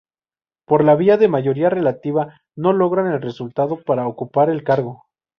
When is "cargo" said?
4.63-5.03